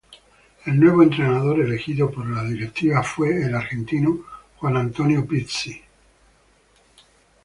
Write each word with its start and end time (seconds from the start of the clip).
El 0.65 0.79
nuevo 0.79 1.03
entrenador 1.03 1.59
elegido 1.59 2.09
por 2.09 2.27
la 2.27 2.43
directiva 2.43 3.03
fue 3.03 3.43
el 3.45 3.53
argentino 3.53 4.21
Juan 4.57 4.77
Antonio 4.77 5.23
Pizzi. 5.27 5.79